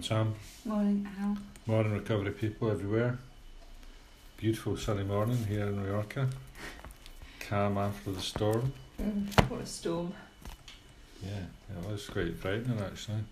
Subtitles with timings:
[0.00, 0.34] Morning, Sam.
[0.64, 1.36] Morning, Al.
[1.66, 3.18] Morning, recovery people everywhere.
[4.38, 6.26] Beautiful sunny morning here in Mallorca.
[7.40, 8.72] Calm after the storm.
[8.98, 10.14] Mm, what a storm.
[11.22, 13.24] Yeah, it was quite frightening actually.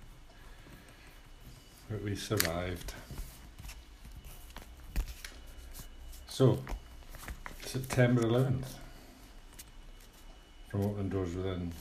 [1.89, 2.93] But we survived.
[6.29, 6.59] So,
[7.64, 8.69] September 11th
[10.69, 11.73] from Open Doors Within.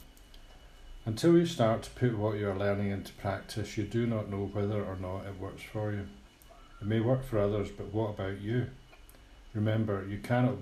[1.08, 4.50] Until you start to put what you are learning into practice, you do not know
[4.52, 6.06] whether or not it works for you.
[6.82, 8.66] It may work for others, but what about you?
[9.54, 10.58] Remember, you cannot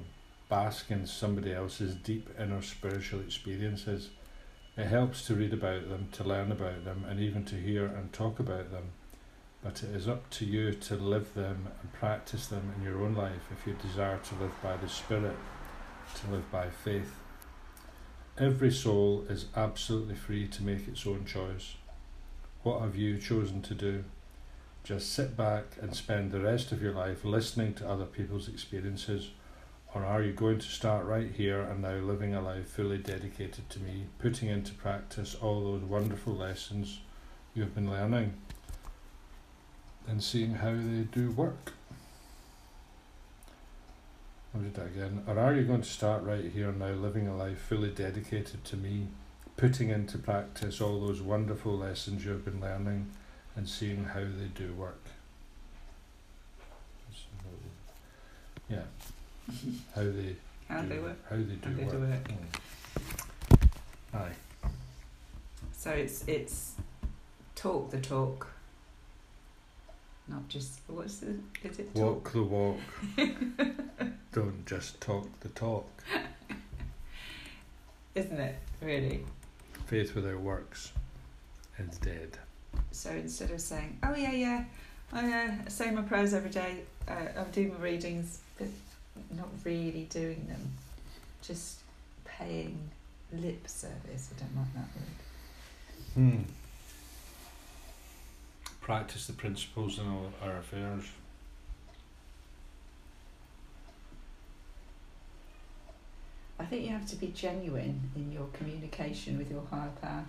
[0.48, 4.10] bask in somebody else's deep inner spiritual experiences.
[4.76, 8.12] It helps to read about them, to learn about them, and even to hear and
[8.12, 8.92] talk about them.
[9.64, 13.16] But it is up to you to live them and practice them in your own
[13.16, 15.36] life if you desire to live by the Spirit,
[16.14, 17.16] to live by faith.
[18.38, 21.76] Every soul is absolutely free to make its own choice.
[22.64, 24.04] What have you chosen to do?
[24.84, 29.30] Just sit back and spend the rest of your life listening to other people's experiences,
[29.94, 33.70] or are you going to start right here and now living a life fully dedicated
[33.70, 37.00] to me, putting into practice all those wonderful lessons
[37.54, 38.34] you have been learning
[40.06, 41.72] and seeing how they do work?
[44.56, 45.22] I'll read that again.
[45.26, 48.76] Or are you going to start right here now, living a life fully dedicated to
[48.76, 49.08] me,
[49.58, 53.10] putting into practice all those wonderful lessons you have been learning
[53.54, 55.02] and seeing how they do work?
[58.68, 58.82] Yeah.
[59.94, 60.34] How they
[60.68, 61.18] How do, they work.
[61.30, 61.92] How they do How they work.
[61.92, 62.28] do work.
[64.12, 64.18] Mm.
[64.18, 64.68] Aye.
[65.70, 66.74] So it's it's
[67.54, 68.48] talk the talk.
[70.26, 72.24] Not just what's the is it talk?
[72.24, 72.80] Walk the walk.
[74.36, 75.88] Don't just talk the talk.
[78.14, 78.56] Isn't it?
[78.82, 79.24] Really.
[79.86, 80.92] Faith without works
[81.78, 82.36] is dead.
[82.90, 84.64] So instead of saying, "Oh yeah, yeah,
[85.10, 88.68] I uh, say my prayers every day, uh, I'm doing my readings," but
[89.34, 90.70] not really doing them,
[91.40, 91.78] just
[92.26, 92.90] paying
[93.32, 94.34] lip service.
[94.36, 95.16] I don't like that word.
[96.12, 96.42] Hmm.
[98.82, 101.04] Practice the principles in all our affairs.
[106.66, 110.24] Think you have to be genuine in your communication with your higher power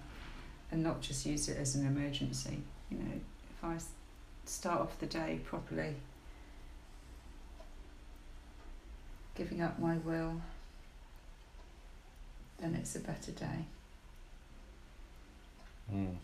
[0.71, 2.59] and not just use it as an emergency.
[2.89, 3.11] You know,
[3.49, 3.77] if I
[4.45, 5.95] start off the day properly,
[9.35, 10.41] giving up my will,
[12.59, 13.65] then it's a better day.
[15.89, 16.15] Hmm.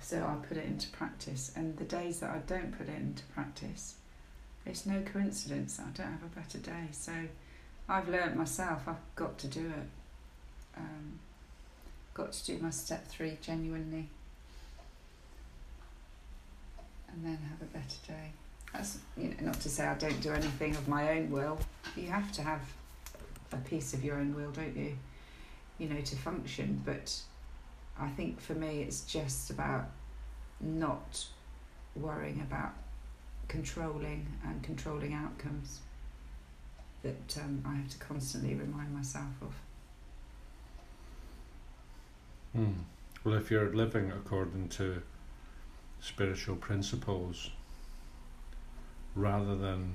[0.00, 3.24] So I put it into practice, and the days that I don't put it into
[3.34, 3.94] practice,
[4.64, 6.88] it's no coincidence that I don't have a better day.
[6.92, 7.12] So
[7.88, 10.76] I've learnt myself, I've got to do it.
[10.76, 11.20] Um,
[12.14, 14.08] got to do my step three genuinely,
[17.08, 18.32] and then have a better day.
[18.72, 21.58] That's you know not to say I don't do anything of my own will.
[21.94, 22.60] You have to have
[23.52, 24.96] a piece of your own will, don't you?
[25.78, 27.14] You know to function, but
[27.98, 29.90] I think for me it's just about
[30.60, 31.24] not
[31.94, 32.72] worrying about
[33.48, 35.80] controlling and controlling outcomes
[37.06, 39.54] that um, I have to constantly remind myself of.
[42.52, 42.72] Hmm.
[43.22, 45.02] Well, if you're living according to
[46.00, 47.50] spiritual principles
[49.14, 49.94] rather than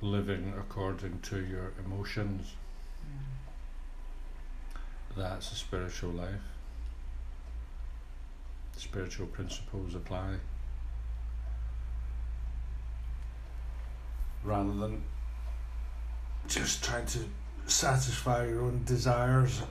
[0.00, 2.52] living according to your emotions,
[5.16, 6.46] that's a spiritual life.
[8.76, 10.34] Spiritual principles apply.
[14.42, 15.02] Rather than
[16.48, 17.18] just trying to
[17.66, 19.62] satisfy your own desires.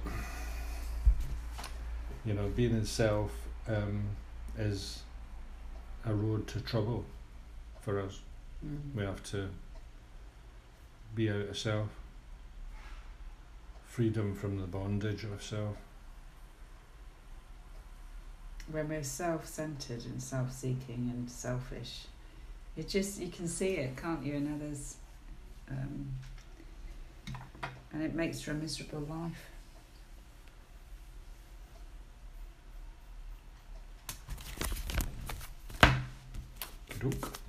[2.26, 3.32] You know, being in self
[3.68, 4.04] um,
[4.58, 5.02] is
[6.06, 7.06] a road to trouble
[7.82, 8.22] for us.
[8.66, 8.96] Mm.
[8.96, 9.50] We have to
[11.16, 11.90] be out of self,
[13.86, 15.76] freedom from the bondage of self.
[18.72, 22.06] When we're self-centered and self-seeking and selfish,
[22.78, 24.96] it just you can see it, can't you, in others,
[25.70, 26.08] um,
[27.94, 29.50] and it makes for a miserable life.
[37.00, 37.40] Doke.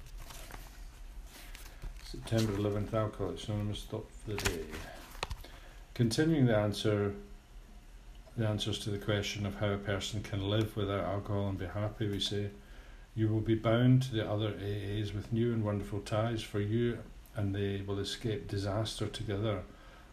[2.05, 4.65] September 11th, Alcoholics Anonymous stop for the day.
[5.95, 7.15] Continuing the answer,
[8.37, 11.67] the answers to the question of how a person can live without alcohol and be
[11.67, 12.51] happy, we say,
[13.15, 16.99] you will be bound to the other AAs with new and wonderful ties, for you
[17.37, 19.63] and they will escape disaster together,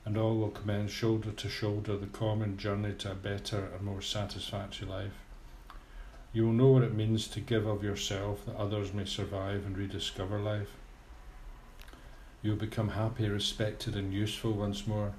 [0.05, 4.01] and all will commence shoulder to shoulder the common journey to a better and more
[4.01, 5.13] satisfactory life.
[6.33, 9.77] You will know what it means to give of yourself that others may survive and
[9.77, 10.69] rediscover life.
[12.41, 15.13] You will become happy, respected, and useful once more.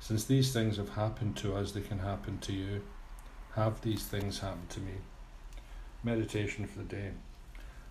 [0.00, 2.82] Since these things have happened to us, they can happen to you.
[3.54, 4.94] Have these things happen to me.
[6.02, 7.10] Meditation for the day.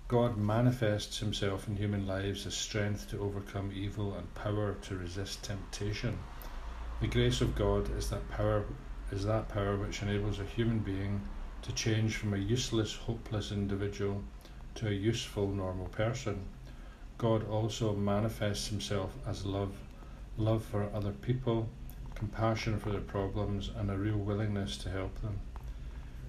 [0.09, 5.43] God manifests himself in human lives as strength to overcome evil and power to resist
[5.43, 6.17] temptation.
[6.99, 8.65] The grace of God is that power
[9.11, 11.21] is that power which enables a human being
[11.61, 14.23] to change from a useless, hopeless individual
[14.73, 16.43] to a useful, normal person.
[17.19, 19.75] God also manifests himself as love,
[20.39, 21.69] love for other people,
[22.15, 25.39] compassion for their problems, and a real willingness to help them.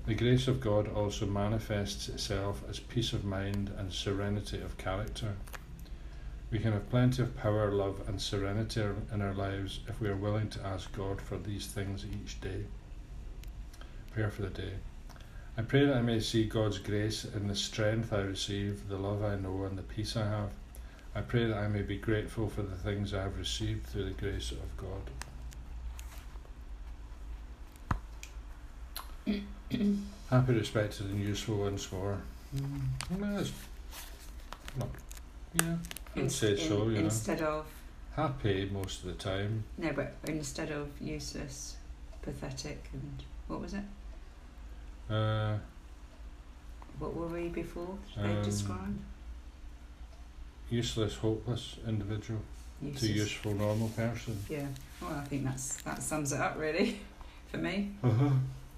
[0.07, 5.35] The grace of God also manifests itself as peace of mind and serenity of character.
[6.51, 8.83] We can have plenty of power, love, and serenity
[9.13, 12.65] in our lives if we are willing to ask God for these things each day.
[14.13, 14.73] Prayer for the day.
[15.57, 19.23] I pray that I may see God's grace in the strength I receive, the love
[19.23, 20.51] I know, and the peace I have.
[21.15, 24.11] I pray that I may be grateful for the things I have received through the
[24.13, 25.11] grace of God.
[29.71, 32.19] Happy, respected, and useful once more.
[32.57, 32.81] Mm.
[33.21, 33.45] Well,
[34.79, 34.89] not,
[35.55, 35.77] yeah,
[36.17, 36.89] I'd in, say so.
[36.89, 37.59] You instead know.
[37.59, 37.67] of
[38.17, 39.65] happy most of the time.
[39.79, 41.77] No, but instead of useless,
[42.23, 43.85] pathetic, and what was it?
[45.09, 45.57] Uh,
[46.99, 47.97] what were we before?
[48.17, 48.99] They um, described
[50.69, 52.41] useless, hopeless individual
[52.83, 53.03] useless.
[53.03, 54.39] to useful, normal person.
[54.49, 54.67] Yeah.
[55.01, 57.01] Well, I think that's that sums it up really,
[57.51, 57.93] for me.
[58.03, 58.31] Uh-huh.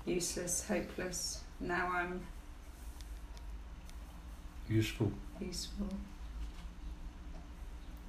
[0.04, 1.42] Useless, hopeless.
[1.60, 2.20] Now I'm
[4.68, 5.12] useful.
[5.40, 5.86] Useful.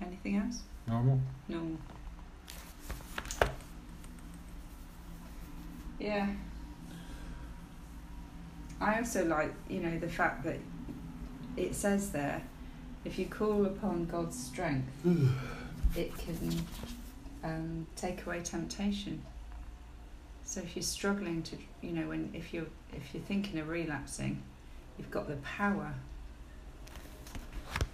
[0.02, 0.62] Anything else?
[0.88, 1.20] Normal.
[1.48, 1.78] Normal.
[6.00, 6.28] Yeah.
[8.82, 10.58] I also like, you know, the fact that
[11.56, 12.42] it says there,
[13.06, 14.90] if you call upon God's strength,
[15.96, 16.66] it can
[17.44, 19.22] um, take away temptation.
[20.54, 24.44] So if you're struggling to, you know, when if you're if you're thinking of relapsing,
[25.00, 25.96] you've got the power.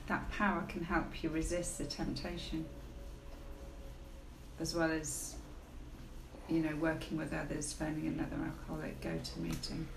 [0.08, 2.66] That power can help you resist the temptation,
[4.60, 5.36] as well as,
[6.50, 9.88] you know, working with others, phoning another alcoholic, go to meeting.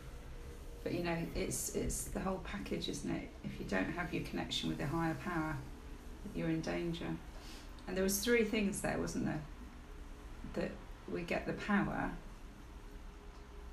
[0.84, 3.28] But you know, it's it's the whole package, isn't it?
[3.42, 5.56] If you don't have your connection with the higher power,
[6.32, 7.08] you're in danger.
[7.88, 9.42] And there was three things there, wasn't there?
[10.54, 10.70] That
[11.12, 12.12] we get the power,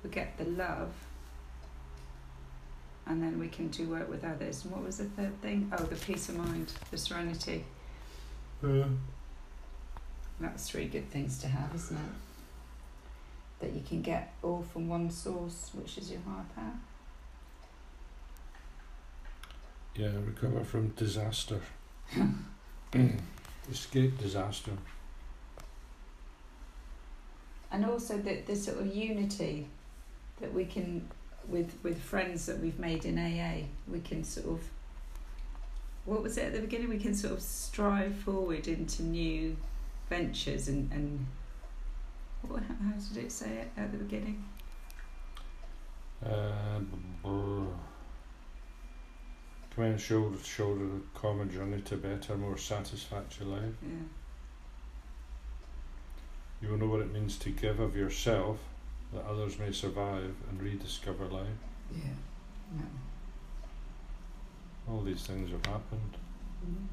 [0.02, 0.92] we get the love,
[3.06, 4.64] and then we can do work with others.
[4.64, 5.70] And what was the third thing?
[5.76, 7.64] Oh, the peace of mind, the serenity.
[8.62, 8.84] Yeah.
[10.40, 13.60] That's three good things to have, isn't it?
[13.60, 16.72] That you can get all from one source, which is your higher power.
[19.94, 21.60] Yeah, recover from disaster.
[23.70, 24.72] Escape disaster.
[27.70, 29.68] And also that this sort of unity
[30.40, 31.08] that we can
[31.48, 34.60] with with friends that we've made in AA, we can sort of
[36.04, 36.88] what was it at the beginning?
[36.88, 39.56] We can sort of strive forward into new
[40.08, 41.26] ventures and, and
[42.42, 44.42] what, how did it say it at the beginning?
[46.24, 46.80] Uh,
[49.80, 53.62] Come shoulder to shoulder a common journey to a better, more satisfactory life.
[53.82, 53.88] Yeah.
[56.60, 58.58] You will know what it means to give of yourself
[59.12, 61.46] that others may survive and rediscover life.
[61.92, 62.14] Yeah.
[62.76, 62.84] yeah.
[64.88, 66.16] All these things have happened.
[66.64, 66.86] Mm-hmm.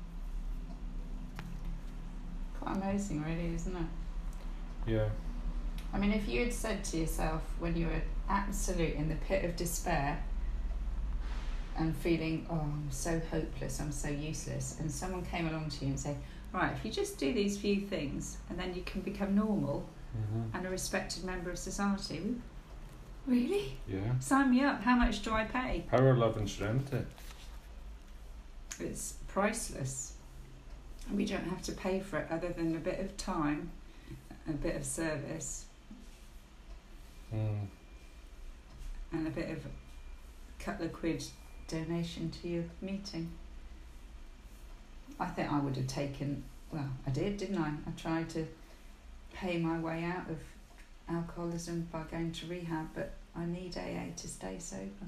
[2.59, 4.91] Quite amazing, really, isn't it?
[4.91, 5.09] Yeah.
[5.93, 9.45] I mean, if you had said to yourself when you were absolute in the pit
[9.45, 10.23] of despair,
[11.77, 15.91] and feeling, oh, I'm so hopeless, I'm so useless, and someone came along to you
[15.91, 16.17] and said,
[16.51, 20.55] right, if you just do these few things and then you can become normal mm-hmm.
[20.55, 22.35] and a respected member of society,
[23.25, 23.77] really?
[23.87, 24.19] Yeah.
[24.19, 24.81] Sign me up.
[24.81, 25.85] How much do I pay?
[25.89, 27.05] Power, love, and serenity.
[28.79, 30.13] It's priceless.
[31.07, 33.71] And we don't have to pay for it other than a bit of time,
[34.47, 35.65] a bit of service,
[37.33, 37.67] mm.
[39.11, 41.23] and a bit of a couple of quid
[41.67, 43.31] donation to your meeting.
[45.19, 47.69] I think I would have taken, well, I did, didn't I?
[47.69, 48.45] I tried to
[49.39, 50.39] pay my way out of
[51.09, 55.07] alcoholism by going to rehab, but I need AA to stay sober.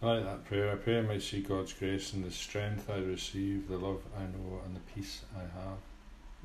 [0.00, 0.70] I like that prayer.
[0.72, 4.22] I pray I might see God's grace and the strength I receive, the love I
[4.22, 5.78] know, and the peace I have.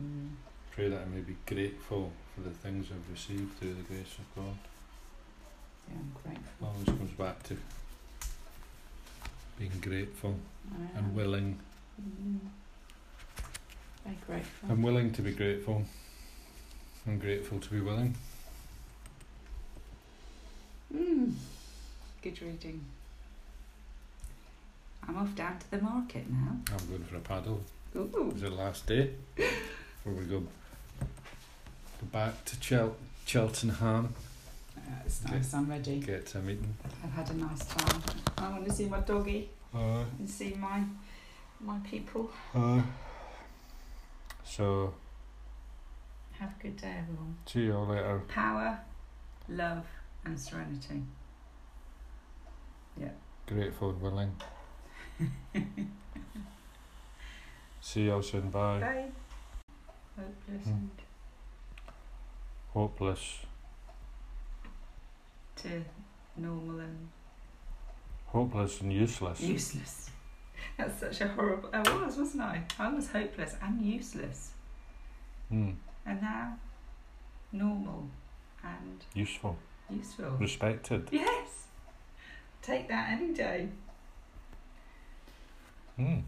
[0.02, 0.32] Mm.
[0.72, 4.36] Pray that I may be grateful for the things I've received through the grace of
[4.36, 4.58] God.
[5.88, 6.68] Yeah, I'm grateful.
[6.68, 7.58] always comes back to
[9.60, 10.36] being grateful
[10.96, 11.60] and willing.
[12.02, 12.40] Mm.
[14.04, 14.70] Very grateful.
[14.72, 15.84] I'm willing to be grateful.
[17.08, 18.16] I'm grateful to be willing.
[20.94, 21.34] Mm.
[22.22, 22.84] Good reading.
[25.08, 26.58] I'm off down to the market now.
[26.72, 27.62] I'm going for a paddle.
[27.96, 28.30] Ooh.
[28.32, 32.96] It's the last day before we go go back to Chel-
[33.26, 34.14] Cheltenham.
[35.06, 35.36] it's Okay.
[35.36, 35.54] nice.
[35.54, 36.00] I'm ready.
[36.00, 36.74] Get to a meeting.
[37.04, 38.02] I've had a nice time.
[38.38, 40.84] I want to see my doggy Uh, and see my
[41.60, 42.30] my people.
[42.56, 42.82] uh,
[44.44, 44.94] so
[46.40, 47.38] Have a good day, everyone.
[47.46, 48.22] see you all later.
[48.28, 48.80] Power,
[49.50, 49.86] love,
[50.26, 51.04] and serenity.
[53.00, 53.10] Yeah.
[53.48, 54.36] Grateful and willing.
[57.82, 58.50] See you all soon.
[58.50, 58.80] Bye.
[58.80, 59.06] Bye.
[60.18, 60.86] Hopeless Hmm.
[62.74, 63.40] Hopeless.
[65.58, 65.84] to
[66.38, 67.10] normal and
[68.28, 69.42] Hopeless and useless.
[69.42, 70.10] useless.
[70.78, 71.70] That's such a horrible.
[71.74, 72.64] I was, wasn't I?
[72.80, 74.52] I was hopeless and useless,
[75.50, 75.72] Hmm.
[76.06, 76.58] and now
[77.52, 78.08] normal
[78.64, 79.56] and Useful.
[79.90, 80.32] useful.
[80.40, 81.08] Respected.
[81.12, 81.68] Yes.
[82.62, 83.70] Take that any day.
[85.98, 86.20] Hmm.